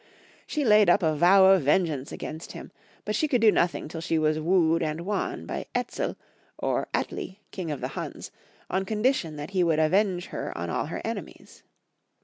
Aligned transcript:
She 0.47 0.65
laid 0.65 0.89
up 0.89 1.03
a 1.03 1.13
vow 1.15 1.45
of 1.45 1.61
vengeance 1.61 2.11
against 2.11 2.53
liim, 2.53 2.71
but 3.05 3.15
she 3.15 3.27
could 3.27 3.39
do 3.39 3.51
nothing 3.51 3.87
till 3.87 4.01
she 4.01 4.17
was 4.17 4.39
wooed 4.39 4.81
and 4.81 5.01
won 5.01 5.45
by 5.45 5.67
Etzel 5.75 6.15
or 6.57 6.87
Atli, 6.91 7.39
king 7.51 7.69
of 7.69 7.81
the 7.81 7.89
Huns, 7.89 8.31
on 8.67 8.83
condition 8.83 9.35
that 9.35 9.51
he 9.51 9.63
would 9.63 9.77
avenge 9.77 10.29
her 10.33 10.57
on 10.57 10.71
all 10.71 10.87
her 10.87 11.03
enemies. 11.05 11.61